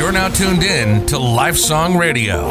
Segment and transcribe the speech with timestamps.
[0.00, 2.48] You're now tuned in to Life Song Radio,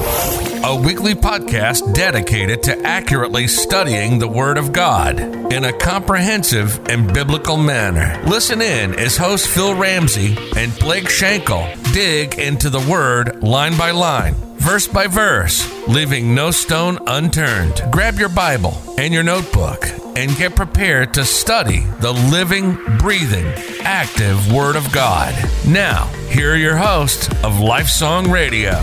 [0.63, 7.12] a weekly podcast dedicated to accurately studying the Word of God in a comprehensive and
[7.12, 8.21] biblical manner.
[8.23, 13.89] Listen in as host Phil Ramsey and Blake Schenkel dig into the Word line by
[13.89, 17.81] line verse by verse, leaving no stone unturned.
[17.91, 19.86] Grab your Bible and your notebook
[20.20, 23.45] and get prepared to study the living, breathing,
[23.83, 25.33] active Word of God.
[25.65, 28.74] Now, here are your hosts of Life Song Radio.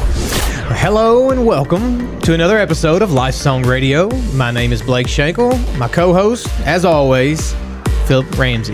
[0.79, 4.09] Hello and welcome to another episode of Life Song Radio.
[4.33, 5.59] My name is Blake Schenkel.
[5.77, 7.53] My co host, as always,
[8.07, 8.73] Philip Ramsey.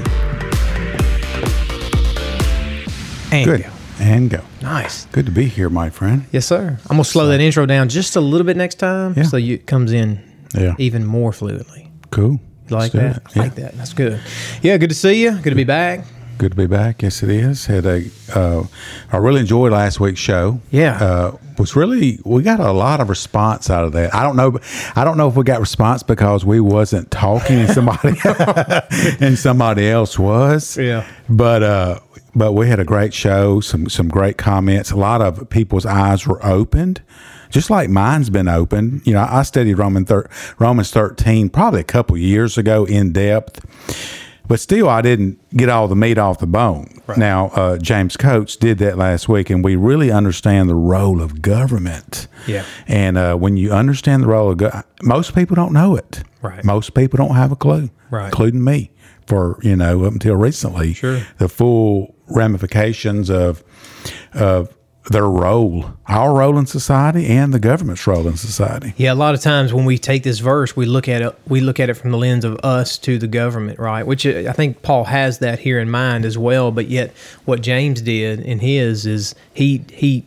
[3.32, 3.62] And Good.
[3.64, 3.70] go.
[3.98, 4.40] And go.
[4.60, 5.06] Nice.
[5.06, 6.26] Good to be here, my friend.
[6.30, 6.78] Yes, sir.
[6.88, 9.24] I'm going to slow that intro down just a little bit next time Yeah.
[9.24, 10.20] so you, it comes in
[10.54, 10.74] Yeah.
[10.78, 11.88] even more fluidly.
[12.10, 12.38] Cool.
[12.72, 13.16] You like that?
[13.16, 13.22] it.
[13.36, 13.76] I like that.
[13.76, 14.20] That's good.
[14.62, 15.32] Yeah, good to see you.
[15.38, 16.04] Good to be back.
[16.38, 17.02] Good to be back.
[17.02, 17.66] Yes, it is.
[17.66, 18.64] Had a, uh,
[19.12, 20.60] I really enjoyed last week's show.
[20.70, 20.96] Yeah.
[21.00, 24.14] uh, was really we got a lot of response out of that.
[24.14, 24.58] I don't know.
[24.96, 28.14] I don't know if we got response because we wasn't talking and somebody
[29.20, 30.76] and somebody else was.
[30.76, 31.06] Yeah.
[31.28, 32.00] But uh,
[32.34, 33.60] but we had a great show.
[33.60, 34.90] Some some great comments.
[34.90, 37.02] A lot of people's eyes were opened.
[37.52, 39.00] Just like mine's been open.
[39.04, 43.64] you know, I studied Roman thir- Romans thirteen probably a couple years ago in depth,
[44.48, 46.88] but still I didn't get all the meat off the bone.
[47.16, 51.42] Now uh, James Coates did that last week, and we really understand the role of
[51.42, 52.26] government.
[52.46, 52.64] Yeah.
[52.88, 56.24] and uh, when you understand the role of go- most people don't know it.
[56.40, 56.64] Right.
[56.64, 58.24] most people don't have a clue, Right.
[58.26, 58.90] including me.
[59.28, 61.20] For you know, up until recently, Sure.
[61.38, 63.62] the full ramifications of
[64.34, 64.74] of
[65.10, 68.94] their role, our role in society, and the government's role in society.
[68.96, 71.36] Yeah, a lot of times when we take this verse, we look at it.
[71.48, 74.06] We look at it from the lens of us to the government, right?
[74.06, 76.70] Which uh, I think Paul has that here in mind as well.
[76.70, 77.12] But yet,
[77.44, 80.24] what James did in his is he he,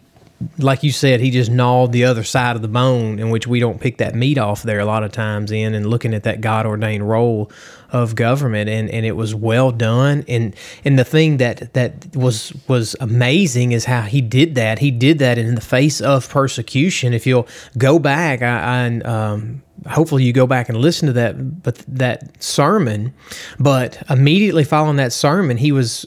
[0.58, 3.62] like you said, he just gnawed the other side of the bone, in which we
[3.62, 6.42] don't pick that meat off there a lot of times in, and looking at that
[6.42, 7.50] God ordained role
[7.96, 10.26] of government, and, and it was well done.
[10.28, 14.80] And and the thing that that was was amazing is how he did that.
[14.80, 17.14] He did that in the face of persecution.
[17.14, 17.48] If you'll
[17.78, 22.44] go back, I, I um, hopefully you go back and listen to that but that
[22.44, 23.14] sermon.
[23.60, 26.06] But immediately following that sermon, he was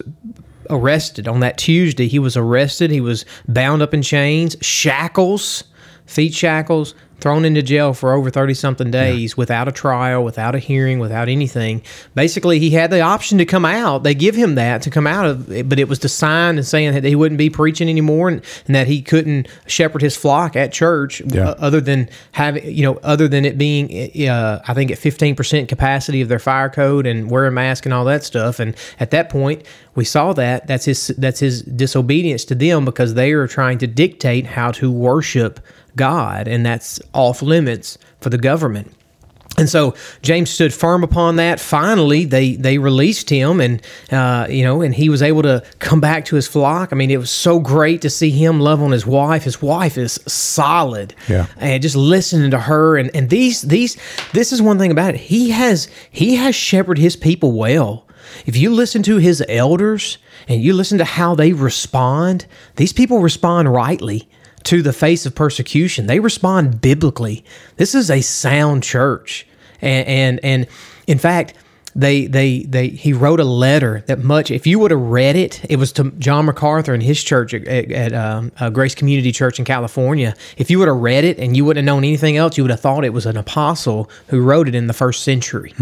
[0.68, 2.06] arrested on that Tuesday.
[2.06, 2.90] He was arrested.
[2.90, 5.64] He was bound up in chains, shackles,
[6.04, 10.58] feet shackles, thrown into jail for over 30 something days without a trial, without a
[10.60, 11.82] hearing, without anything.
[12.14, 14.04] Basically, he had the option to come out.
[14.04, 16.66] They give him that to come out of it, but it was the sign and
[16.66, 20.54] saying that he wouldn't be preaching anymore and, and that he couldn't shepherd his flock
[20.54, 21.50] at church Yeah.
[21.50, 23.90] uh, other than having, you know, other than it being,
[24.28, 27.92] uh, I think at 15% capacity of their fire code and wear a mask and
[27.92, 28.60] all that stuff.
[28.60, 29.64] And at that point,
[29.96, 33.88] we saw that that's his that's his disobedience to them because they are trying to
[33.88, 35.58] dictate how to worship
[35.96, 38.92] God, and that's off limits for the government.
[39.56, 41.58] And so James stood firm upon that.
[41.58, 43.82] Finally, they they released him, and
[44.12, 46.92] uh, you know, and he was able to come back to his flock.
[46.92, 49.42] I mean, it was so great to see him love on his wife.
[49.42, 51.46] His wife is solid, Yeah.
[51.56, 52.96] and just listening to her.
[52.98, 53.96] And and these these
[54.32, 55.20] this is one thing about it.
[55.22, 58.06] He has he has shepherded his people well.
[58.46, 62.46] If you listen to his elders and you listen to how they respond,
[62.76, 64.28] these people respond rightly
[64.64, 66.06] to the face of persecution.
[66.06, 67.44] They respond biblically.
[67.76, 69.46] This is a sound church,
[69.80, 70.66] and and, and
[71.06, 71.54] in fact.
[71.96, 75.64] They, they, they, he wrote a letter that much, if you would have read it,
[75.68, 79.58] it was to John MacArthur and his church at, at um, uh, Grace Community Church
[79.58, 80.36] in California.
[80.58, 82.70] If you would have read it and you wouldn't have known anything else, you would
[82.70, 85.72] have thought it was an apostle who wrote it in the first century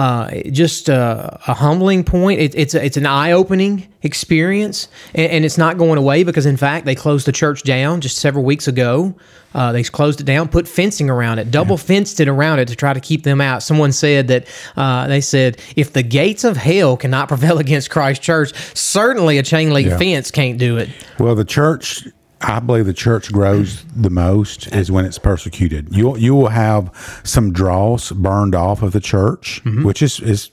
[0.00, 2.40] uh, just uh, a humbling point.
[2.40, 6.46] It, it's a, it's an eye opening experience, and, and it's not going away because
[6.46, 9.14] in fact they closed the church down just several weeks ago.
[9.52, 12.76] Uh, they closed it down, put fencing around it, double fenced it around it to
[12.76, 13.62] try to keep them out.
[13.62, 14.46] Someone said that
[14.76, 19.42] uh, they said if the gates of hell cannot prevail against Christ Church, certainly a
[19.42, 19.98] chain link Yeah.
[19.98, 20.88] fence can't do it.
[21.18, 22.06] Well, the church,
[22.42, 25.94] I believe the church grows the most is when it's persecuted.
[25.94, 26.90] You you will have
[27.22, 30.50] some dross burned off of the church, which is is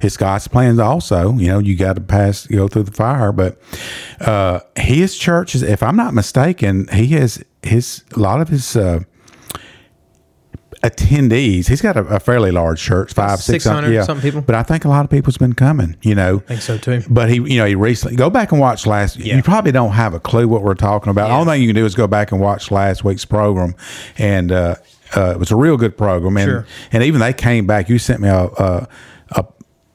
[0.00, 1.32] it's God's plans also.
[1.32, 3.60] You know, you got to pass go through the fire, but
[4.20, 8.76] uh, his church is, if I'm not mistaken, he has his a lot of his.
[8.76, 9.00] Uh,
[10.82, 14.40] attendees he's got a, a fairly large church five six 600 yeah something people.
[14.42, 17.02] but i think a lot of people's been coming you know I think so, too.
[17.08, 19.16] but he, you know, he recently go back and watch last.
[19.18, 21.28] You probably don't have a clue what we're talking about.
[21.28, 21.34] Yeah.
[21.36, 23.74] All thing you can do is go back and watch last week's program,
[24.18, 24.76] and uh,
[25.16, 26.36] uh, it was a real good program.
[26.36, 26.66] And Sure.
[26.92, 27.88] and even they came back.
[27.88, 28.88] You sent me a a, a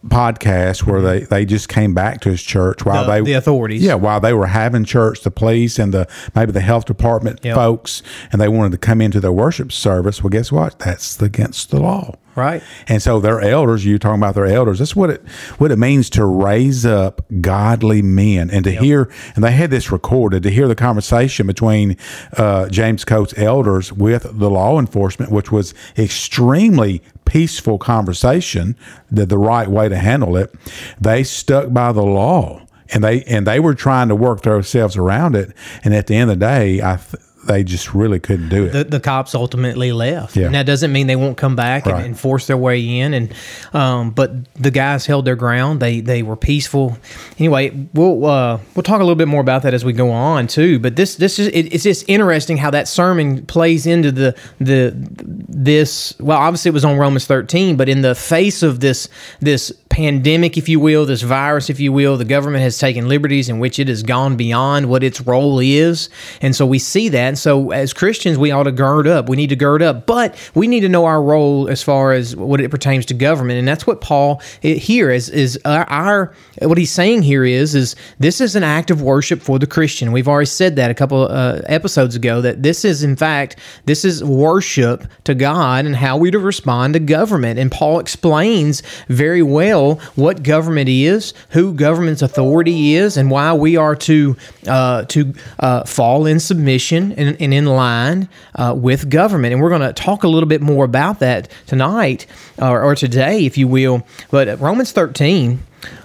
[0.08, 3.84] podcast where they, they just came back to his church while The- they the authorities.
[3.84, 7.54] yeah while they were having church the police and the maybe the health department Yep.
[7.56, 8.02] folks
[8.32, 11.80] and they wanted to come into their worship service well guess what that's against the
[11.80, 12.64] law Right.
[12.88, 15.22] and so their elders you talking about their elders that's what it
[15.60, 19.92] what it means to raise up godly men and to hear and they had this
[19.92, 21.96] recorded to hear the conversation between
[22.38, 27.02] uh, james coates elders with the law enforcement which was extremely
[27.32, 28.76] peaceful conversation
[29.10, 30.54] the, the right way to handle it
[31.00, 32.62] they stuck by the law
[32.94, 35.56] and they and they were trying to work themselves around it
[35.86, 38.72] and at the end of the day i th- they just really couldn't do it
[38.72, 40.36] the, the cops ultimately left.
[40.36, 40.46] Yeah.
[40.46, 43.14] And that doesn't mean they won't come back and, and force their way in.
[43.14, 43.34] And
[43.74, 45.80] um, but the guys held their ground.
[45.80, 46.98] They they were peaceful.
[47.38, 50.48] Anyway, we'll uh, we'll talk a little bit more about that as we go on
[50.48, 50.80] too.
[50.80, 54.94] But this this is it, it's just interesting how that sermon plays into the the
[54.96, 56.14] this.
[56.20, 59.10] Well, obviously it was on Romans thirteen, but in the face of this
[59.40, 63.50] this pandemic, if you will, this virus, if you will, the government has taken liberties
[63.50, 66.10] in which it has gone beyond what its role is,
[66.42, 67.28] and so we see that.
[67.28, 69.28] And so, as Christians, we ought to gird up.
[69.28, 72.36] We need to gird up, but we need to know our role as far as
[72.36, 76.78] what it pertains to government, and that's what Paul here is is our, our what
[76.78, 80.14] he's saying here is is this is an act of worship for the Christian.
[80.14, 84.06] We've already said that a couple uh, episodes ago that this is in fact this
[84.06, 87.60] is worship to God and how we to respond to government.
[87.60, 89.81] And Paul explains very well
[90.16, 94.36] what government is, who government's authority is, and why we are to
[94.68, 99.54] uh, to uh, fall in submission and, and in line uh, with government.
[99.54, 102.26] And we're going to talk a little bit more about that tonight
[102.58, 104.06] or, or today, if you will.
[104.30, 105.64] But Romans thirteen.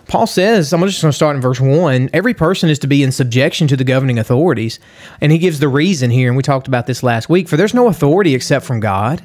[0.08, 2.11] Paul says, I'm just going to start in verse 1.
[2.12, 4.79] Every person is to be in subjection to the governing authorities.
[5.20, 7.75] And he gives the reason here, and we talked about this last week for there's
[7.75, 9.22] no authority except from God,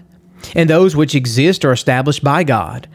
[0.56, 2.88] and those which exist are established by God.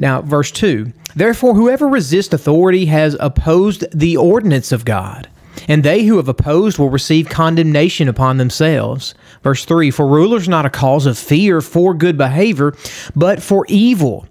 [0.00, 5.28] Now, verse 2 Therefore, whoever resists authority has opposed the ordinance of God,
[5.68, 9.14] and they who have opposed will receive condemnation upon themselves.
[9.42, 12.74] Verse 3 For rulers not a cause of fear for good behavior,
[13.14, 14.26] but for evil.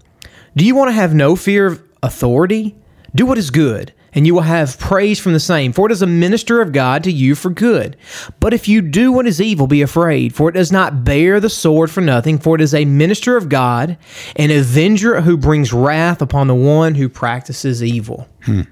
[0.56, 2.74] Do you want to have no fear of authority?
[3.14, 6.02] Do what is good, and you will have praise from the same, for it is
[6.02, 7.96] a minister of God to you for good.
[8.40, 11.50] But if you do what is evil, be afraid, for it does not bear the
[11.50, 13.96] sword for nothing, for it is a minister of God,
[14.36, 18.28] an avenger who brings wrath upon the one who practices evil.
[18.42, 18.62] Hmm.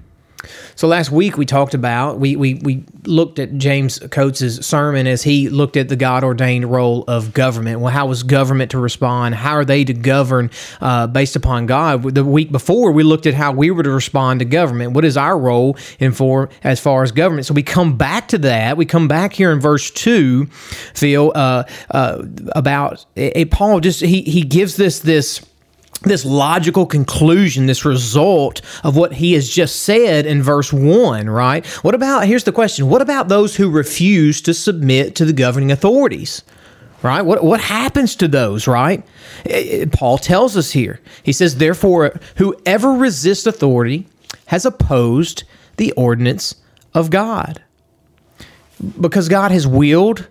[0.75, 5.23] So last week we talked about we we we looked at James Coates' sermon as
[5.23, 7.81] he looked at the God ordained role of government.
[7.81, 9.35] Well, how was government to respond?
[9.35, 10.49] How are they to govern
[10.79, 12.15] uh, based upon God?
[12.15, 14.93] The week before we looked at how we were to respond to government.
[14.93, 17.45] What is our role in for as far as government?
[17.45, 18.77] So we come back to that.
[18.77, 20.45] We come back here in verse two,
[20.93, 22.23] Phil, uh, uh,
[22.55, 23.81] about eh, Paul.
[23.81, 25.45] Just he he gives this this
[26.01, 31.65] this logical conclusion, this result of what he has just said in verse 1, right?
[31.83, 35.71] What about, here's the question what about those who refuse to submit to the governing
[35.71, 36.43] authorities?
[37.01, 37.21] Right?
[37.21, 39.05] What, what happens to those, right?
[39.45, 40.99] Eh, Paul tells us here.
[41.23, 44.05] He says, Therefore, whoever resists authority
[44.47, 45.43] has opposed
[45.77, 46.55] the ordinance
[46.93, 47.63] of God.
[48.99, 50.27] Because God has willed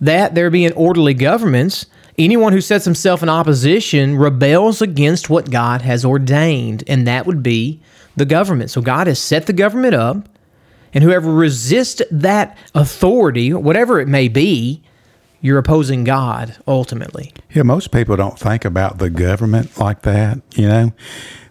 [0.00, 1.86] that there be an orderly governments,
[2.18, 7.42] anyone who sets himself in opposition rebels against what God has ordained, and that would
[7.42, 7.80] be
[8.16, 8.70] the government.
[8.70, 10.28] So God has set the government up,
[10.92, 14.82] and whoever resists that authority, whatever it may be,
[15.40, 17.32] you're opposing God ultimately.
[17.52, 20.92] Yeah, most people don't think about the government like that, you know,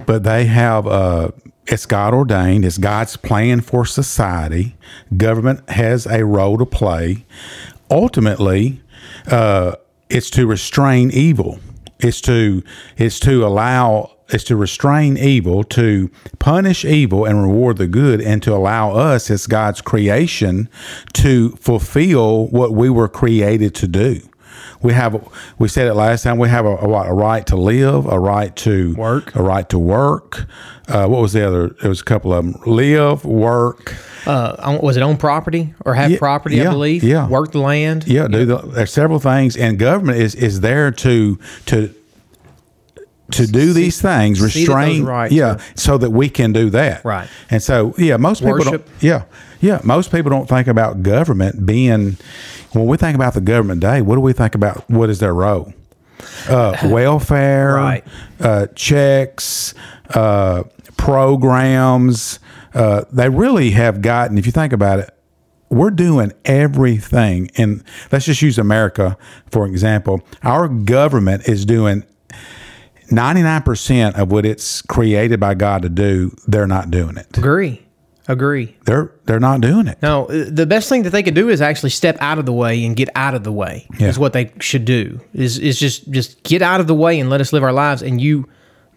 [0.06, 1.30] but they have, uh,
[1.68, 4.76] it's God ordained, it's God's plan for society.
[5.16, 7.26] Government has a role to play.
[7.92, 8.82] Ultimately,
[9.28, 9.76] uh,
[10.10, 11.60] it's to restrain evil.
[12.00, 12.64] It's to
[12.98, 18.42] it's to allow it's to restrain evil, to punish evil and reward the good, and
[18.44, 20.70] to allow us as God's creation
[21.14, 24.22] to fulfill what we were created to do.
[24.82, 26.38] We have we said it last time.
[26.38, 29.36] We have a, a, what, a right to live, a right to Work.
[29.36, 30.46] a right to work.
[30.88, 31.68] Uh, what was the other?
[31.68, 33.96] It was a couple of them: live, work.
[34.26, 36.62] Uh, was it own property or have Yeah, property?
[36.66, 37.04] I believe.
[37.04, 37.28] yeah.
[37.28, 38.06] Work the land.
[38.08, 41.38] Yeah, do the, there's several things, and government is is there to
[41.68, 41.94] to
[43.32, 46.70] to do these things, see that those restrain, rights yeah, so that we can do
[46.70, 47.28] that, Right.
[47.50, 48.86] And so, yeah, most people Worship.
[48.86, 49.24] don't, yeah,
[49.60, 52.18] yeah, most people don't think about government being.
[52.74, 54.88] When we think about the government day, what do we think about?
[54.90, 55.74] What is their role?
[56.50, 58.04] Uh, welfare, Right.
[58.40, 59.74] uh, checks,
[60.14, 60.64] uh,
[60.98, 62.40] programs.
[62.74, 64.38] Uh, they really have gotten.
[64.38, 65.10] If you think about it,
[65.70, 69.18] we're doing everything and let's just use america
[69.50, 72.04] for example our government is doing
[73.14, 77.38] 99% of what it's created by God to do, they're not doing it.
[77.38, 77.82] Agree.
[78.28, 78.78] Agree.
[78.86, 80.02] They're they're not doing it.
[80.02, 82.54] No, uh, the best thing that they could do is actually step out of the
[82.54, 83.86] way and get out of the way.
[84.00, 84.08] Yeah.
[84.08, 85.20] Is what they should do.
[85.34, 88.02] Is is just just get out of the way and let us live our lives
[88.02, 88.48] and you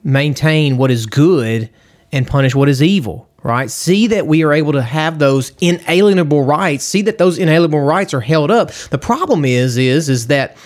[0.05, 1.69] maintain what is good
[2.13, 3.71] and punish what is evil, right?
[3.71, 6.85] See that we are able to have those inalienable rights.
[6.85, 8.73] See that those inalienable rights are held up.
[8.91, 10.57] The problem is is is that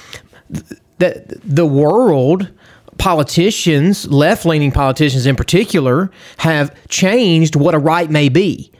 [0.99, 2.50] that the world
[2.96, 8.72] politicians, left leaning politicians in particular, have changed what a right may be.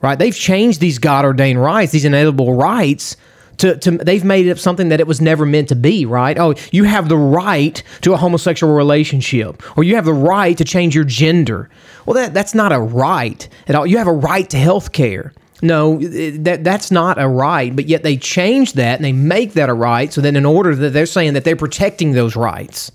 [0.00, 0.18] Right?
[0.18, 3.16] They've changed these God ordained rights, these inalienable rights.
[3.62, 6.36] To, to, they've made it up something that it was never meant to be, right?
[6.36, 10.64] Oh, you have the right to a homosexual relationship, or you have the right to
[10.64, 11.70] change your gender.
[12.04, 13.86] Well, that, that's not a right at all.
[13.86, 15.32] You have a right to health care.
[15.62, 19.68] No, that that's not a right, but yet they change that and they make that
[19.68, 20.12] a right.
[20.12, 22.90] So then, in order that they're saying that they're protecting those rights.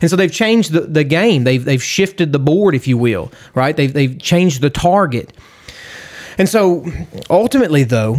[0.00, 1.42] And so they've changed the, the game.
[1.42, 3.76] They've, they've shifted the board, if you will, right?
[3.76, 5.32] They've, they've changed the target.
[6.38, 6.86] And so
[7.28, 8.18] ultimately, though,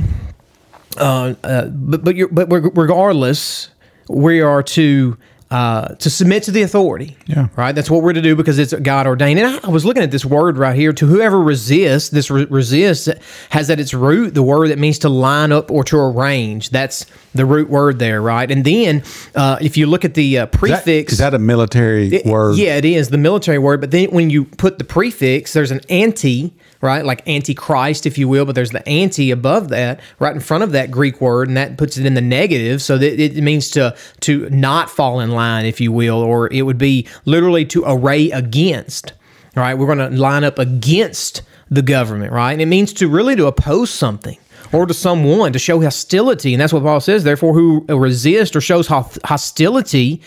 [0.97, 3.69] uh, uh, but but, but regardless,
[4.09, 5.17] we are to
[5.53, 7.15] uh, to submit to the authority.
[7.27, 7.47] Yeah.
[7.55, 7.73] Right.
[7.73, 9.39] That's what we're to do because it's God ordained.
[9.39, 10.91] And I, was looking at this word right here.
[10.93, 13.07] To whoever resists, this re- resist
[13.51, 16.71] has at its root the word that means to line up or to arrange.
[16.71, 18.49] That's the root word there, right?
[18.49, 19.03] And then
[19.35, 22.25] uh, if you look at the uh, prefix, is that, is that a military it,
[22.25, 22.57] word?
[22.57, 23.79] Yeah, it is the military word.
[23.79, 27.05] But then when you put the prefix, there's an anti right?
[27.05, 30.73] Like antichrist, if you will, but there's the anti above that, right in front of
[30.73, 32.81] that Greek word, and that puts it in the negative.
[32.81, 36.63] So that it means to to not fall in line, if you will, or it
[36.63, 39.13] would be literally to array against.
[39.55, 42.53] Right, we're going to line up against the government, right?
[42.53, 44.37] And it means to really to oppose something
[44.71, 47.23] or to someone to show hostility, and that's what Paul says.
[47.23, 50.21] Therefore, who resist or shows hostility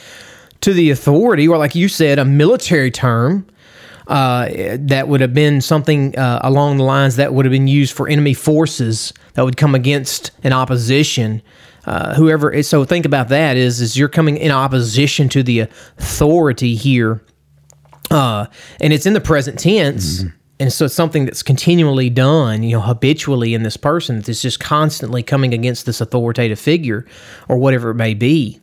[0.60, 3.46] to the authority, or like you said, a military term
[4.06, 4.48] uh,
[4.78, 8.08] that would have been something uh, along the lines that would have been used for
[8.08, 11.42] enemy forces that would come against an opposition.
[11.84, 16.74] Uh, whoever so think about that is is you're coming in opposition to the authority
[16.74, 17.22] here,
[18.10, 18.46] uh,
[18.80, 20.22] and it's in the present tense.
[20.22, 20.36] Mm-hmm.
[20.58, 24.58] And so it's something that's continually done, you know, habitually in this person that's just
[24.58, 27.04] constantly coming against this authoritative figure
[27.46, 28.58] or whatever it may be.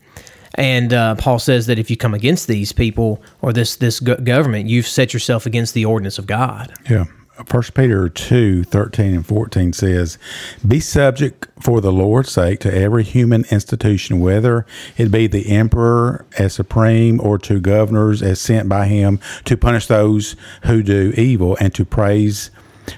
[0.56, 4.70] And uh, Paul says that if you come against these people or this this government,
[4.70, 6.74] you've set yourself against the ordinance of God.
[6.90, 7.06] Yeah.
[7.48, 10.20] First Peter 2, 13 and 14 says,
[10.66, 14.68] Be subject for the Lord's sake to every human institution, whether
[14.98, 19.88] it be the emperor as supreme or to governors as sent by him to punish
[19.88, 22.52] those who do evil and to praise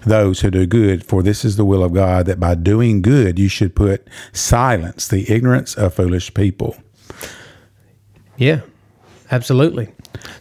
[0.06, 1.06] those who do good.
[1.06, 5.08] For this is the will of God, that by doing good you should put silence
[5.08, 6.76] the ignorance of foolish people.
[8.38, 8.62] Yeah,
[9.32, 9.90] absolutely.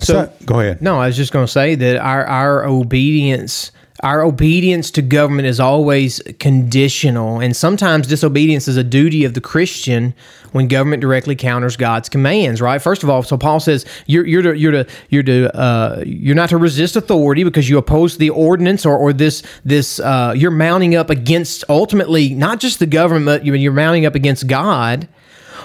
[0.01, 0.83] So, so go ahead.
[0.83, 3.73] No, I was just going to say that our our obedience
[4.03, 9.41] our obedience to government is always conditional, and sometimes disobedience is a duty of the
[9.41, 10.15] Christian
[10.53, 12.61] when government directly counters God's commands.
[12.61, 12.83] Right?
[12.83, 16.35] First of all, so Paul says you're you're to, you're to you're to uh, you're
[16.35, 20.51] not to resist authority because you oppose the ordinance or or this this uh, you're
[20.51, 25.09] mounting up against ultimately not just the government, you're mounting up against God,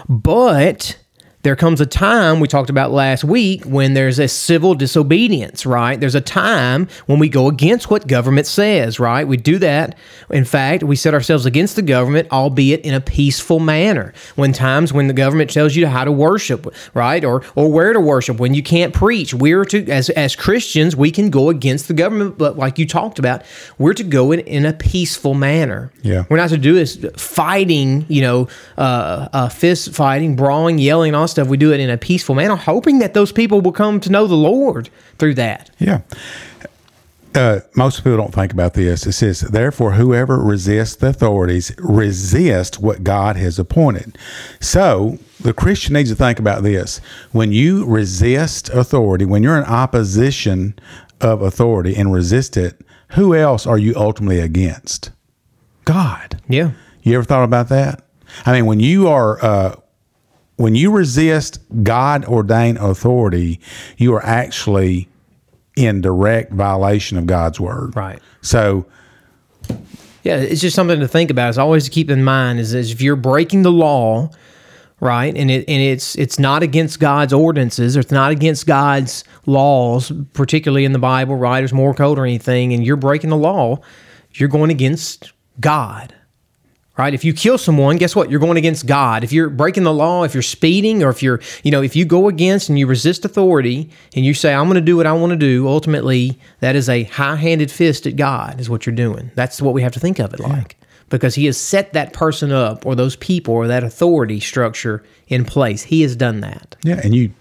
[0.08, 0.98] but
[1.42, 5.98] there comes a time we talked about last week when there's a civil disobedience, right?
[5.98, 9.26] There's a time when we go against what government says, right?
[9.26, 9.98] We do that.
[10.30, 14.14] In fact, we set ourselves against the government, albeit in a peaceful manner.
[14.36, 17.24] When times when the government tells you how to worship, right?
[17.24, 19.34] Or or where to worship, when you can't preach.
[19.34, 23.18] We're to as as Christians, we can go against the government, but like you talked
[23.18, 23.44] about,
[23.78, 25.90] we're to go in, in a peaceful manner.
[26.02, 26.26] Yeah.
[26.30, 31.29] We're not to do this fighting, you know, uh, uh fist fighting, brawling, yelling, all
[31.32, 31.48] stuff.
[31.48, 34.28] We do it in a peaceful manner, hoping that those people will come to know
[34.28, 35.70] the Lord through that.
[35.80, 36.02] Yeah.
[37.36, 39.06] Uh, most people don't think about this.
[39.06, 44.18] It says, therefore, whoever resists the authorities resists what God has appointed.
[44.60, 47.00] So the Christian needs to think about this.
[47.32, 50.78] When you resist authority, when you're in opposition
[51.22, 55.12] of authority and resist it, who else are you ultimately against?
[55.86, 56.42] God.
[56.48, 56.72] Yeah.
[57.04, 58.04] You ever thought about that?
[58.46, 59.76] I mean, when you are uh,
[60.60, 63.62] when you resist God ordained authority,
[63.96, 65.08] you are actually
[65.78, 67.96] in direct violation of God's word.
[67.96, 68.20] Right.
[68.42, 68.86] So,
[70.22, 71.48] yeah, it's just something to think about.
[71.48, 74.32] It's always to keep in mind is, is if you're breaking the law,
[75.00, 79.24] right, and it and it's it's not against God's ordinances, or it's not against God's
[79.46, 83.38] laws, particularly in the Bible, right, or moral code or anything, and you're breaking the
[83.38, 83.80] law,
[84.34, 86.14] you're going against God
[87.00, 87.14] right?
[87.14, 88.30] If you kill someone, guess what?
[88.30, 89.24] You're going against God.
[89.24, 92.04] If you're breaking the law, if you're speeding, or if you're, you know, if you
[92.04, 95.14] go against and you resist authority and you say, I'm going to do what I
[95.14, 98.94] want to do, ultimately, that is a high handed fist at God, is what you're
[98.94, 99.32] doing.
[99.34, 100.76] That's what we have to think of it like.
[101.08, 105.46] Because he has set that person up or those people or that authority structure in
[105.46, 105.84] place.
[105.84, 106.76] He has done that.
[106.84, 107.32] Yeah, and you,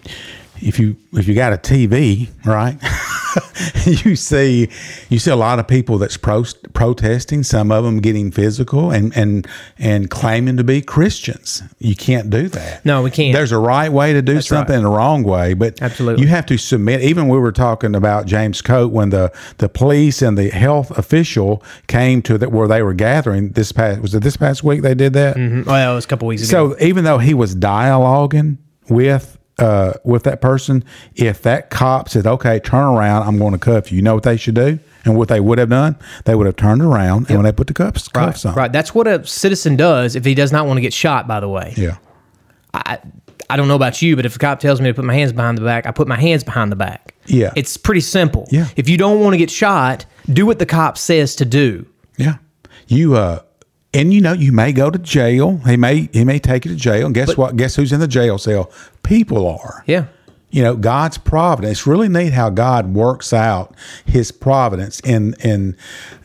[0.61, 2.79] if you if you got a TV, right?
[3.85, 4.69] you see
[5.09, 7.43] you see a lot of people that's pro- protesting.
[7.43, 9.47] Some of them getting physical and and
[9.79, 11.63] and claiming to be Christians.
[11.79, 12.85] You can't do that.
[12.85, 13.33] No, we can't.
[13.35, 14.79] There's a right way to do That's something right.
[14.79, 16.23] and a wrong way, but Absolutely.
[16.23, 17.03] you have to submit.
[17.03, 21.63] Even we were talking about James Coate when the the police and the health official
[21.87, 24.95] came to that where they were gathering this past was it this past week they
[24.95, 25.37] did that.
[25.37, 25.69] Mm-hmm.
[25.69, 26.75] Well, it was a couple weeks ago.
[26.75, 30.85] So even though he was dialoguing with uh, with that person,
[31.15, 34.23] if that cop said, "Okay, turn around, I'm going to cuff you," you know what
[34.25, 37.39] they should do, and what they would have done, they would have turned around, and
[37.39, 38.73] when they put the cuffs cuffs on, Right.
[38.73, 41.49] That's what a citizen does if he does not want to get shot, by the
[41.49, 41.75] way.
[41.77, 41.97] yeah,
[42.75, 42.99] I,
[43.51, 45.33] I don't know about you, but if a cop tells me to put my hands
[45.33, 47.15] behind the back, I put my hands behind the back.
[47.27, 47.53] Yeah.
[47.57, 48.47] It's pretty simple.
[48.51, 48.69] Yeah.
[48.77, 51.87] If you don't want to get shot, do what the cop says to do.
[52.17, 52.37] yeah,
[52.87, 53.41] you uh.
[53.95, 55.59] And you know you may go to jail.
[55.67, 57.07] He may he may take you to jail.
[57.07, 57.57] And guess what?
[57.57, 58.71] Guess who's in the jail cell?
[59.03, 59.83] People are.
[59.87, 60.07] Yeah.
[60.51, 63.75] you know god's providence it's really neat how god works out
[64.07, 65.77] his providence in in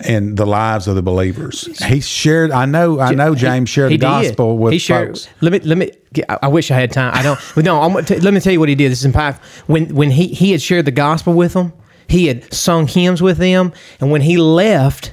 [0.06, 3.98] in the lives of the believers he shared i know i know james shared He
[3.98, 4.62] the gospel did.
[4.64, 5.92] with he shared, folks Let me let me.
[6.30, 7.12] I I wish I had time.
[7.14, 7.40] I don't.
[7.56, 8.92] But no, I'm, let me tell you what he did.
[8.92, 9.42] This is impactful.
[9.68, 11.74] When when he he had shared the gospel with them,
[12.08, 15.12] he had sung hymns with them, and when he left,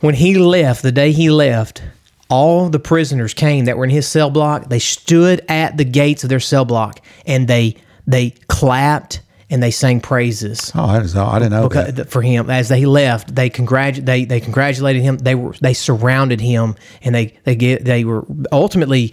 [0.00, 1.82] when he left, the day he left,
[2.28, 4.68] all the prisoners came that were in his cell block.
[4.68, 7.76] They stood at the gates of their cell block and they
[8.06, 12.10] they clapped and they sang praises oh that is all i didn't know because, that.
[12.10, 13.34] for him as they left.
[13.34, 15.18] They congratu- they they congratulated him.
[15.18, 19.12] They were they surrounded him and they they get they were ultimately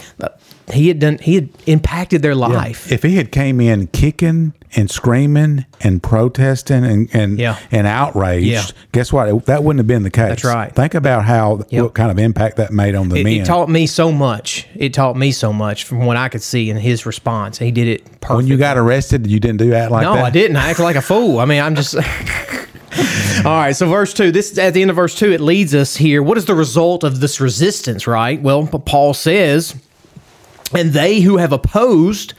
[0.72, 2.92] he had done he had impacted their life.
[2.92, 7.58] if he had came in kicking and screaming and protesting and and, Yeah.
[7.72, 8.64] and outraged Yeah.
[8.92, 10.74] guess what It- that wouldn't have been the case That's right.
[10.74, 11.84] think about how Yep.
[11.84, 14.66] what kind of impact that made on the It, men it taught me so much.
[14.76, 17.60] It taught me so much from what I could see in his response.
[17.60, 18.38] He did it perfect.
[18.38, 20.58] when you got arrested you didn't do that like No, that I didn't.
[20.58, 21.40] I acted like a fool.
[21.40, 21.96] I mean, I'm just.
[23.46, 24.32] All right, so verse two.
[24.32, 26.22] This at the end of verse two, it leads us here.
[26.24, 28.06] What is the result of this resistance?
[28.08, 28.40] Right.
[28.42, 29.76] Well, Paul says,
[30.76, 32.34] and they who have opposed,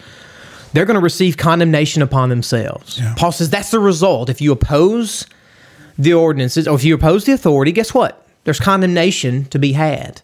[0.72, 3.00] they're going to receive condemnation upon themselves.
[3.16, 4.28] Paul says that's the result.
[4.28, 5.26] If you oppose
[5.98, 8.26] the ordinances, or if you oppose the authority, guess what?
[8.44, 10.20] There's condemnation to be had.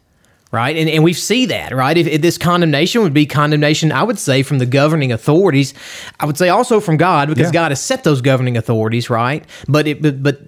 [0.52, 0.76] Right.
[0.76, 1.96] And, and we see that, right?
[1.96, 5.74] If, if this condemnation would be condemnation, I would say, from the governing authorities.
[6.18, 7.52] I would say also from God, because Yeah.
[7.52, 9.44] God has set those governing authorities, right?
[9.68, 10.40] But it but, but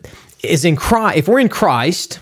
[0.43, 2.19] is in Christ if we're in Christ,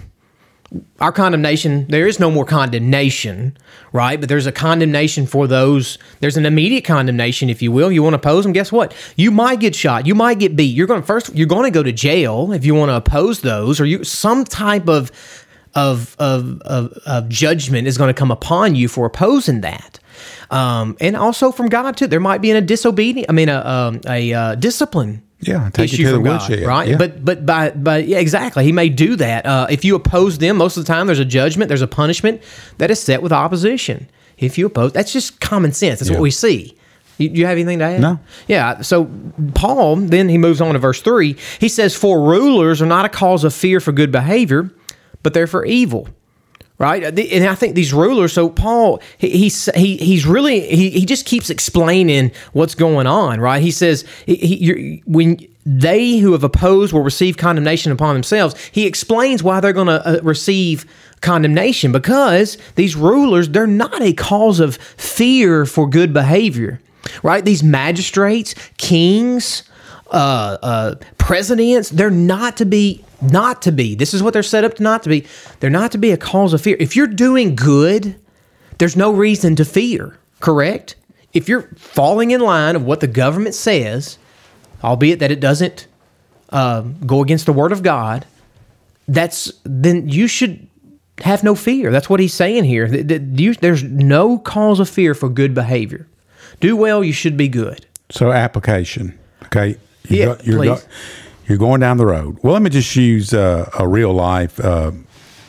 [1.01, 3.57] our condemnation, there is no more condemnation,
[3.93, 4.21] right?
[4.21, 7.91] But there's a condemnation for those, there's an immediate condemnation, if you will.
[7.91, 8.95] You want to oppose them, guess what?
[9.17, 10.77] You might get shot, you might get beat.
[10.77, 13.41] You're going to first, you're going to go to jail if you want to oppose
[13.41, 15.11] those, or you some type of
[15.75, 19.99] of of of, of judgment is going to come upon you for opposing that.
[20.51, 22.07] Um, and also from God too.
[22.07, 25.97] There might be a disobedient, I mean, a um, a uh, discipline Yeah, take you
[25.97, 26.89] issue to the God, woodshed, right?
[26.89, 26.97] yeah.
[26.99, 28.65] But but by by yeah, exactly.
[28.65, 29.47] He may do that.
[29.47, 32.43] Uh, if you oppose them, most of the time there's a judgment, there's a punishment
[32.79, 34.09] that is set with opposition.
[34.39, 36.01] If you oppose, that's just common sense.
[36.01, 36.17] That's Yeah.
[36.17, 36.77] what we see.
[37.19, 38.01] You, you have anything to add?
[38.01, 38.19] No.
[38.49, 38.81] Yeah.
[38.83, 39.11] So
[39.55, 41.37] Paul then he moves on to verse three.
[41.59, 44.71] He says, "For rulers are not a cause of fear for good behavior,
[45.23, 46.09] but they're for evil."
[46.81, 47.03] Right?
[47.05, 48.33] And I think these rulers.
[48.33, 53.39] So Paul, he, he's he, he's really he, he just keeps explaining what's going on,
[53.39, 53.63] right?
[53.63, 58.57] He says he, when they who have opposed will receive condemnation upon themselves.
[58.73, 60.87] He explains why they're going to uh, receive
[61.21, 66.81] condemnation because these rulers they're not a cause of fear for good behavior,
[67.23, 67.45] right?
[67.45, 69.65] These magistrates, kings.
[70.11, 73.95] Uh, uh, presidents, they're not to be not to be.
[73.95, 75.27] This is what they're set up to not to be.
[75.61, 76.77] They're not to be a cause of fear.
[76.81, 78.17] If you're doing good,
[78.79, 80.97] there's no reason to fear, correct?
[81.33, 84.19] If you're falling in line of what the government says,
[84.83, 85.87] albeit that it doesn't
[86.49, 88.27] um, go against the word of God,
[89.07, 90.67] that's then you should
[91.19, 91.93] have no fear.
[91.93, 92.89] That's what he's saying here.
[92.89, 96.07] That you- there's no cause of fear for good behavior.
[96.59, 97.87] Do well, you should be good.
[98.11, 99.77] So application, okay?
[100.11, 100.87] You Yeah, go- you're, please.
[101.47, 102.39] you're going down the road.
[102.43, 104.93] Well, let me just use uh, a real life uh,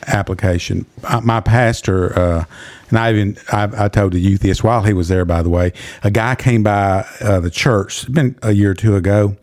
[0.08, 0.86] application.
[1.04, 2.46] My, my pastor, uh,
[2.90, 5.26] and I even I, I told the youth this while he was there.
[5.26, 8.04] By the way, a guy came by uh, the church.
[8.04, 9.36] It's been a year or two ago.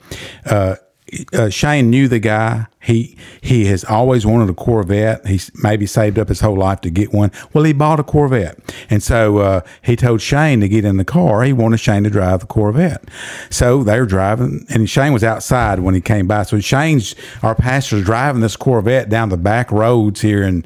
[1.33, 2.67] Uh, Shane knew the guy.
[2.81, 5.27] He he has always wanted a Corvette.
[5.27, 7.31] He's maybe saved up his whole life to get one.
[7.53, 8.59] Well, he bought a Corvette,
[8.91, 11.43] and so uh, he told Shane to get in the car.
[11.43, 13.05] He wanted Shane to drive the Corvette.
[13.51, 16.45] So they were driving, and Shane was outside when he came by.
[16.45, 20.65] So Shane's our pastor's driving this Corvette down the back roads here in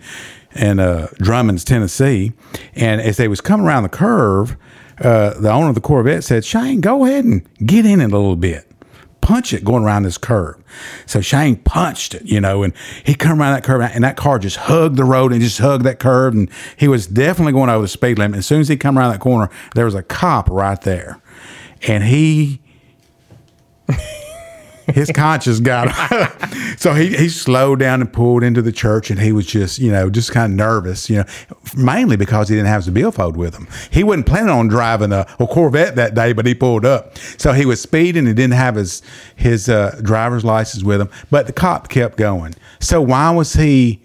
[0.55, 2.33] in uh, Drummonds, Tennessee,
[2.75, 4.57] and as they was coming around the curve,
[5.01, 8.17] uh, the owner of the Corvette said, "Shane, go ahead and get in it a
[8.19, 8.72] little bit."
[9.23, 10.63] Punch it going around this curve.
[11.07, 14.39] So Shane punched it, you know, and he come around that curve and that car
[14.39, 16.35] just hugged the road and just hugged that curve.
[16.35, 18.39] And he was definitely going over the speed limit.
[18.39, 21.23] As soon as he come around that corner, there was a cop right there.
[21.89, 22.61] And he
[24.87, 26.77] his conscience got him.
[26.77, 29.91] so he, he slowed down and pulled into the church and he was just, you
[29.91, 31.25] know, just kind of nervous, you know,
[31.77, 33.69] mainly because he didn't have his billfold with him.
[33.91, 37.17] He wasn't planning on driving a, a Corvette that day, but he pulled up.
[37.39, 39.03] So he was speeding and didn't have his,
[39.37, 42.55] his uh, driver's license with him, but the cop kept going.
[42.81, 44.01] So why was he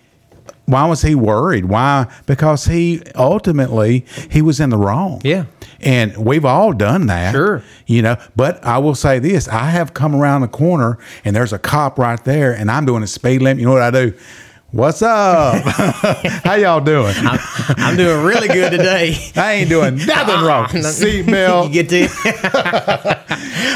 [0.67, 1.65] why was he worried?
[1.65, 2.07] Why?
[2.25, 5.21] Because he ultimately he was in the wrong.
[5.23, 5.45] Yeah.
[5.81, 7.33] And we've all done that.
[7.33, 7.61] Sure.
[7.85, 11.53] You know, but I will say this I have come around the corner and there's
[11.53, 13.59] a cop right there and I'm doing a speed limit.
[13.59, 14.13] You know what I do?
[14.71, 15.63] What's up?
[16.43, 17.13] How y'all doing?
[17.19, 17.39] I'm,
[17.77, 19.15] I'm doing really good today.
[19.37, 20.65] I ain't doing nothing wrong.
[20.67, 21.67] Seatbelt.
[21.67, 23.17] you get to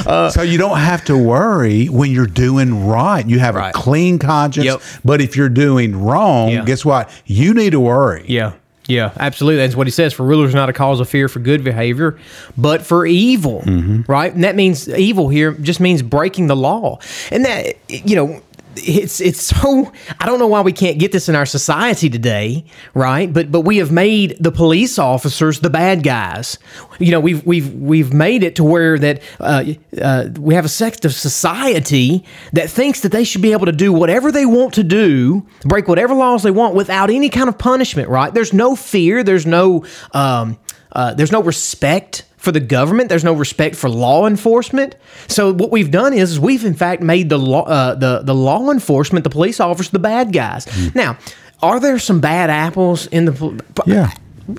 [0.10, 3.26] uh, so you don't have to worry when you're doing right.
[3.26, 3.70] You have Right.
[3.70, 4.66] a clean conscience.
[4.66, 4.82] Yep.
[5.06, 6.66] But if you're doing wrong, Yeah.
[6.66, 7.10] guess what?
[7.26, 8.26] You need to worry.
[8.28, 8.54] Yeah.
[8.92, 9.58] Yeah, absolutely.
[9.58, 10.14] That's what he says.
[10.14, 12.20] For rulers, not a cause of fear for good behavior,
[12.58, 13.62] but for evil.
[13.62, 14.12] Mm-hmm.
[14.12, 17.00] Right, and that means evil here just means breaking the law,
[17.32, 18.42] and that you know.
[18.76, 22.66] It's it's so I don't know why we can't get this in our society today,
[22.94, 23.32] right?
[23.32, 26.58] But but we have made the police officers the bad guys.
[27.00, 29.66] You know, we've we've we've made it to where that uh,
[30.02, 33.72] uh, we have a sect of society that thinks that they should be able to
[33.72, 37.58] do whatever they want to do, break whatever laws they want without any kind of
[37.58, 38.10] punishment.
[38.10, 38.34] Right?
[38.34, 39.24] There's no fear.
[39.24, 40.58] There's no um,
[40.92, 43.10] uh, there's no respect for the government.
[43.10, 44.96] There's no respect for law enforcement.
[45.28, 48.72] So what we've done is, we've in fact made the law uh, the the law
[48.72, 50.68] enforcement, the police officers, the bad guys.
[50.96, 51.18] Now,
[51.62, 53.64] are there some bad apples in the?
[53.86, 54.12] Yeah.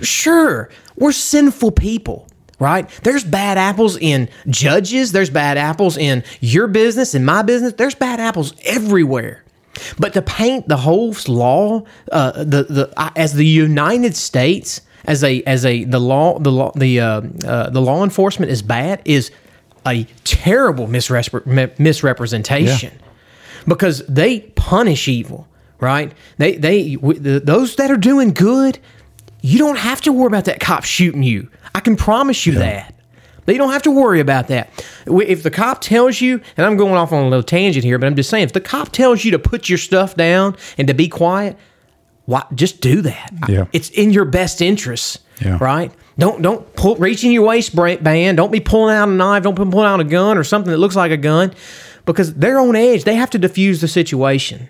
[0.03, 2.29] Sure, we're sinful people.
[2.61, 2.89] Right?
[3.03, 5.11] There's bad apples in judges.
[5.11, 7.73] There's bad apples in your business, in my business.
[7.73, 9.43] There's bad apples everywhere.
[9.99, 15.23] But to paint the whole law, uh, the the uh, as the United States as
[15.25, 19.03] a as a the law the law the uh, uh, the law enforcement is bad
[19.05, 19.31] is
[19.87, 22.93] a terrible misrep- mi- misrepresentation
[23.67, 25.49] because they punish evil,
[25.81, 26.13] right?
[26.39, 28.79] They they w- the, those that are doing good,
[29.41, 31.49] you don't have to worry about that cop shooting you.
[31.75, 32.95] I can promise you that.
[33.45, 34.71] They don't have to worry about that.
[35.05, 38.07] If the cop tells you, and I'm going off on a little tangent here, but
[38.07, 40.95] I'm just saying, if the cop tells you to put your stuff down and to
[40.95, 41.57] be quiet,
[42.33, 43.33] why just do that?
[43.49, 43.65] Yeah.
[43.73, 45.59] It's in your best interest, Yeah.
[45.61, 45.93] right?
[46.19, 48.37] Don't don't pull reach in your waistband.
[48.37, 49.43] Don't be pulling out a knife.
[49.45, 51.53] Don't be pulling out a gun or something that looks like a gun,
[52.05, 53.05] because they're on edge.
[53.05, 54.69] They have to diffuse the situation.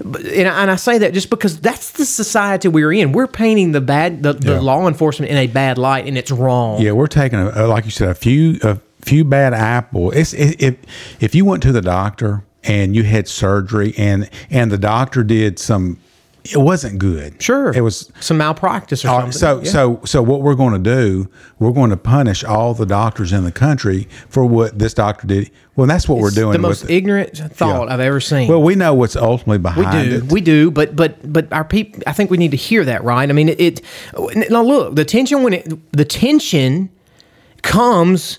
[0.00, 3.10] And I, and I say that just because that's the society we're in.
[3.12, 4.60] We're painting the bad the, the Yeah.
[4.60, 6.80] law enforcement in a bad light, and it's wrong.
[6.80, 10.10] Yeah, we're taking a, like you said, a few a few bad apple.
[10.12, 10.74] It's it, if
[11.20, 15.58] if you went to the doctor and you had surgery and and the doctor did
[15.58, 15.98] some,
[16.52, 17.42] it wasn't good.
[17.42, 18.10] Sure, it was.
[18.20, 19.32] some malpractice or Uh, something.
[19.32, 19.70] so Yeah.
[19.70, 21.28] so so what we're going to do?
[21.58, 25.50] We're going to punish all the doctors in the country for what this doctor did.
[25.76, 26.52] Well, that's what we're doing.
[26.52, 27.94] the most ignorant thought Yeah.
[27.94, 28.48] I've ever seen.
[28.48, 30.32] Well, we know what's ultimately behind We do, it.
[30.32, 32.02] we do, but but but our people.
[32.06, 33.28] I think we need to hear that, right?
[33.28, 33.60] I mean, it.
[33.60, 33.80] it
[34.50, 36.88] now look, the tension when it the tension
[37.62, 38.38] comes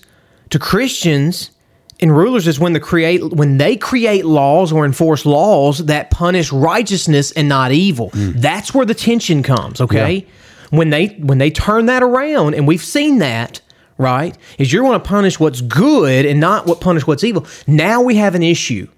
[0.50, 1.50] to Christians
[2.00, 6.52] and rulers is when the create when they create laws or enforce laws that punish
[6.52, 8.10] righteousness and not evil.
[8.10, 8.32] Hmm.
[8.36, 9.80] That's where the tension comes.
[9.80, 10.26] Okay,
[10.70, 13.60] when they when they turn that around, and we've seen that.
[13.98, 17.46] Right, is you're going to punish what's good and not what punish what's evil.
[17.66, 18.88] Now we have an issue.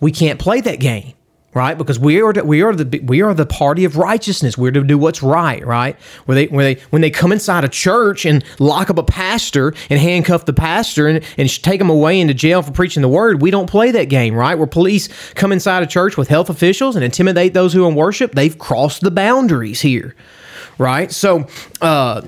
[0.00, 1.12] We can't play that game
[1.54, 1.76] right?
[1.78, 4.56] Because we are the, we are the we are the party of righteousness.
[4.58, 5.96] We're to do what's right, right?
[6.26, 9.74] Where they where they when they come inside a church and lock up a pastor
[9.90, 13.40] and handcuff the pastor and, and take him away into jail for preaching the word,
[13.42, 14.56] we don't play that game, right?
[14.56, 17.94] Where police come inside a church with health officials and intimidate those who are in
[17.94, 20.14] worship, they've crossed the boundaries here,
[20.78, 21.10] right?
[21.10, 21.46] So.
[21.80, 22.22] uh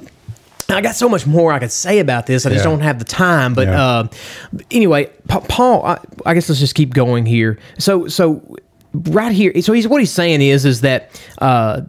[0.72, 2.46] I got so much more I could say about this.
[2.46, 2.70] I just Yeah.
[2.70, 3.54] don't have the time.
[3.54, 3.82] But Yeah.
[3.84, 4.08] uh,
[4.70, 7.58] anyway, Pa- Paul, I, I guess let's just keep going here.
[7.78, 8.40] So, so
[8.92, 11.80] right here, so he's what he's saying is is that uh,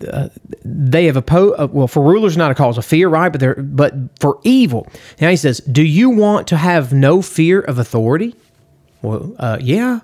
[0.63, 1.59] they have opposed.
[1.59, 3.29] Uh, well, for rulers, not a cause of fear, right?
[3.29, 4.87] But they're but for evil.
[5.19, 8.35] Now he says, "Do you want to have no fear of authority?"
[9.01, 10.01] Well, uh, yeah.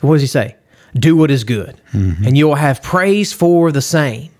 [0.00, 0.56] What does he say?
[0.94, 4.30] Do what is good, and you will have praise for the same.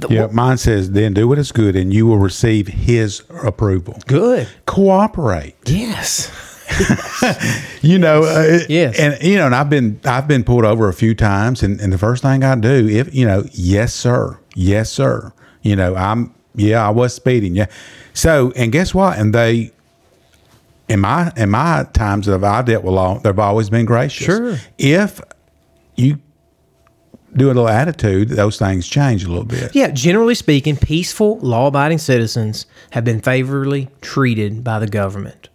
[0.00, 3.98] The- Yeah, mine says, then do what is good and you will receive his approval.
[4.06, 4.46] Good.
[4.66, 5.54] Cooperate.
[5.64, 6.30] Yes.
[7.82, 8.98] You know, uh, Yes.
[8.98, 11.92] and you know, and I've been I've been pulled over a few times, and, and
[11.92, 16.34] the first thing I do, if you know, yes sir, yes sir, you know, I'm
[16.54, 17.66] yeah, I was speeding, yeah.
[18.14, 19.18] So, and guess what?
[19.18, 19.70] And they,
[20.88, 24.24] in my in my times that I've dealt with law, they've always been gracious.
[24.26, 24.56] Sure.
[24.78, 25.20] If
[25.96, 26.18] you
[27.36, 29.74] do a little attitude, those things change a little bit.
[29.74, 35.50] Yeah, generally speaking, peaceful, law abiding citizens have been favorably treated by the government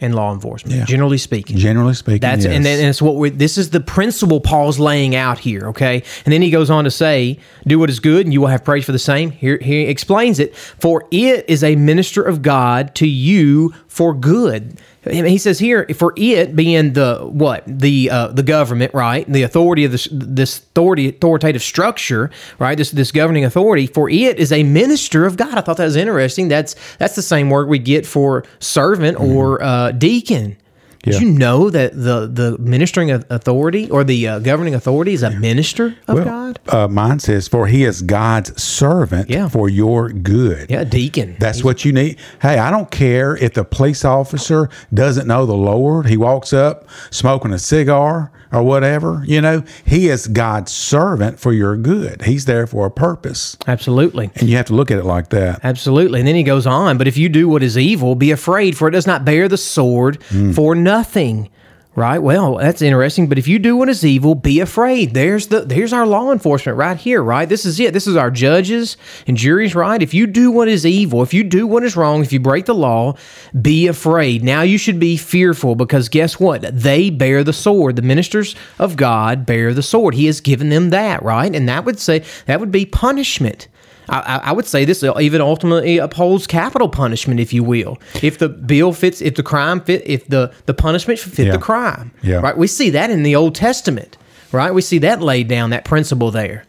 [0.00, 0.76] and law enforcement.
[0.76, 0.84] Yeah.
[0.84, 1.56] Generally speaking.
[1.56, 2.54] Generally speaking, That's yes.
[2.54, 6.02] and then and it's what we this is the principle Paul's laying out here, okay?
[6.24, 8.64] And then he goes on to say, "Do what is good, and you will have
[8.64, 12.94] praise for the same." Here he explains it, for it is a minister of God
[12.96, 14.80] to you for good.
[15.10, 19.26] He says here, for it being the what the uh, the government, right?
[19.30, 22.76] The authority of this this authority authoritative structure, right?
[22.76, 23.86] This this governing authority.
[23.86, 25.56] For it is a minister of God.
[25.56, 26.48] I thought that was interesting.
[26.48, 30.56] That's that's the same word we get for servant or uh, deacon.
[31.04, 31.20] Did Yeah.
[31.20, 35.94] you know that the the ministering authority or the uh, governing authority is a minister
[36.08, 36.58] of Well, God?
[36.68, 39.48] Uh, mine says, "For he is God's servant Yeah.
[39.48, 41.36] for your good." Yeah, deacon.
[41.38, 42.16] That's what you need.
[42.42, 46.06] Hey, I don't care if the police officer doesn't know the Lord.
[46.06, 49.22] He walks up smoking a cigar or whatever.
[49.26, 52.22] You know, he is God's servant for your good.
[52.22, 53.56] He's there for a purpose.
[53.66, 54.30] Absolutely.
[54.36, 55.60] And you have to look at it like that.
[55.62, 56.20] Absolutely.
[56.20, 58.88] And then he goes on, but if you do what is evil, be afraid, for
[58.88, 60.54] it does not bear the sword mm.
[60.54, 61.50] for nothing.
[61.98, 62.18] Right?
[62.18, 63.26] Well, that's interesting.
[63.26, 65.14] But if you do what is evil, be afraid.
[65.14, 67.48] There's the there's our law enforcement right here, right?
[67.48, 67.92] This is it.
[67.92, 70.00] This is our judges and juries, right?
[70.00, 72.66] If you do what is evil, if you do what is wrong, if you break
[72.66, 73.16] the law,
[73.60, 74.44] be afraid.
[74.44, 76.62] Now you should be fearful because guess what?
[76.62, 77.96] They bear the sword.
[77.96, 80.14] The ministers of God bear the sword.
[80.14, 81.52] He has given them that, right?
[81.52, 83.66] And that would say that would be punishment.
[84.08, 87.98] I, I- I would say this even ultimately upholds capital punishment, if you will.
[88.22, 91.52] If the bill fits, if the crime fit, if the, the punishment fit Yeah.
[91.52, 92.36] the crime, Yeah.
[92.36, 92.56] right?
[92.56, 94.16] We see that in the Old Testament,
[94.52, 94.72] right?
[94.72, 96.64] We see that laid down, that principle there.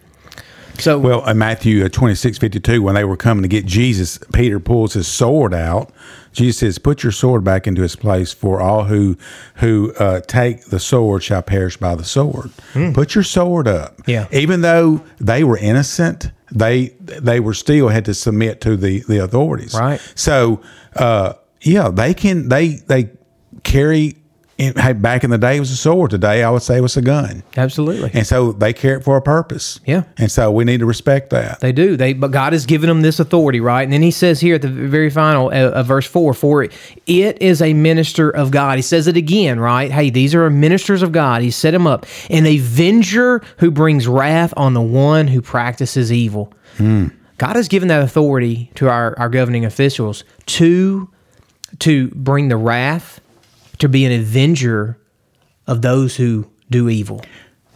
[0.79, 4.61] So, Well, in Matthew uh, 26, 52, when they were coming to get Jesus, Peter
[4.61, 5.91] pulls his sword out.
[6.31, 9.17] Jesus says, Put your sword back into its place, for all who
[9.55, 12.51] who uh, take the sword shall perish by the sword.
[12.93, 13.99] Put your sword up.
[14.07, 14.27] Yeah.
[14.31, 19.23] Even though they were innocent, they they were still had to submit to the, the
[19.23, 19.73] authorities.
[19.73, 19.99] Right.
[20.15, 20.61] So,
[20.95, 23.09] uh, yeah, they can, they, they
[23.63, 24.15] carry,
[24.59, 26.11] in, hey, back in the day it was a sword.
[26.11, 27.41] Today I would say it was a gun.
[27.57, 28.11] absolutely.
[28.13, 29.79] And so they carry it for a purpose.
[29.85, 30.03] Yeah.
[30.17, 31.61] And so we need to respect that.
[31.61, 31.95] They do.
[31.97, 33.83] They but God has given them this authority, right?
[33.83, 37.41] And then He says here at the very final uh, of verse four, for it
[37.41, 38.77] is a minister of God.
[38.77, 39.89] He says it again, right?
[39.91, 41.41] Hey, these are ministers of God.
[41.41, 46.53] He set him up, an avenger who brings wrath on the one who practices evil.
[46.77, 51.09] God has given that authority to our, our governing officials to
[51.79, 53.21] to bring the wrath,
[53.79, 54.97] to be an avenger
[55.67, 57.21] of those who do evil.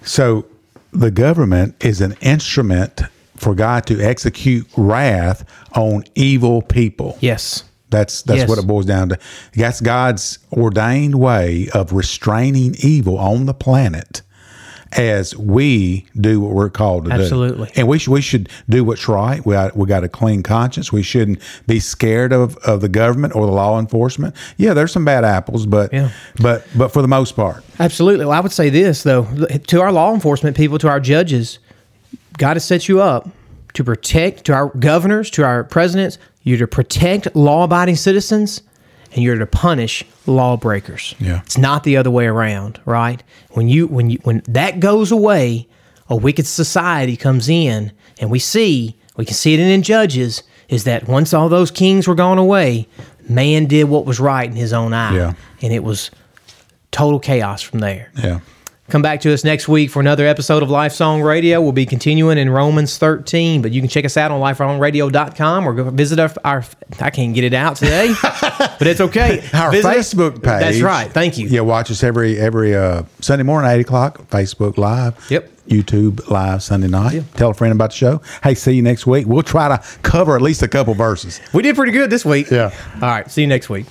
[0.04, 0.46] So
[0.92, 3.02] the government is an instrument
[3.36, 5.44] for God to execute wrath
[5.76, 7.18] on evil people.
[7.20, 7.63] Yes.
[7.89, 8.50] That's that's Yes.
[8.50, 9.20] what it boils down to.
[9.56, 14.22] That's God's ordained way of restraining evil on the planet
[14.97, 17.47] as we do what we're called to Absolutely.
[17.58, 17.63] do.
[17.63, 17.79] Absolutely.
[17.82, 19.45] And we should we should do what's right.
[19.45, 20.91] We got, we got a clean conscience.
[20.91, 24.36] We shouldn't be scared of, of the government or the law enforcement.
[24.58, 26.10] Yeah, there's some bad apples, but Yeah.
[26.41, 27.63] but but for the most part.
[27.79, 28.25] Absolutely.
[28.25, 29.23] Well, I would say this though
[29.67, 31.60] to our law enforcement people, to our judges,
[32.38, 33.29] God has set you up
[33.73, 36.17] to protect, to our governors, to our presidents.
[36.43, 38.62] You're to protect law-abiding citizens,
[39.13, 41.15] and you're to punish lawbreakers.
[41.19, 41.41] Yeah.
[41.45, 43.21] it's not the other way around, right?
[43.52, 45.67] When you when you when that goes away,
[46.10, 50.84] a wicked society comes in, and we see we can see it in Judges is
[50.86, 52.88] that once all those kings were gone away,
[53.30, 55.34] man did what was right in his own eye, Yeah.
[55.62, 56.10] and it was
[56.91, 58.12] total chaos from there.
[58.15, 58.39] Yeah.
[58.89, 61.62] Come back to us next week for another episode of Life Song Radio.
[61.62, 65.74] We'll be continuing in Romans 13, but you can check us out on lifesongradio.com or
[65.74, 66.65] go visit our, our
[67.00, 69.41] I can't get it out today, but it's okay.
[69.54, 70.43] Our Visit us- Facebook page.
[70.60, 71.10] That's right.
[71.10, 71.48] Thank you.
[71.48, 74.17] Yeah, watch us every every uh, Sunday morning, eight o'clock.
[74.30, 75.15] Facebook Live.
[75.32, 75.50] Yep.
[75.69, 77.24] YouTube Live Sunday night.
[77.36, 78.22] Tell a friend about the show.
[78.43, 79.26] Hey, see you next week.
[79.26, 81.39] We'll try to cover at least a couple verses.
[81.54, 82.52] We did pretty good this week.
[82.52, 82.72] Yeah.
[82.96, 83.32] All right.
[83.32, 83.86] See you next week.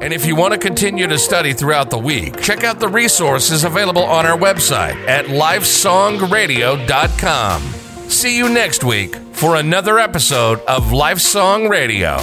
[0.00, 3.62] And if you want to continue to study throughout the week, check out the resources
[3.64, 7.62] available on our website at lifesongradio.com.
[8.10, 12.18] See you next week for another episode of Life Song Radio.